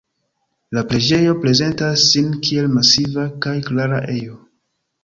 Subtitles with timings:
[0.77, 4.43] La preĝejo prezentas sin kiel masiva kaj klara ejo.